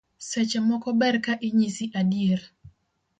Seche 0.29 0.59
moko 0.69 0.89
ber 0.99 1.15
ka 1.25 1.33
inyisi 1.47 1.85
adier 1.99 2.41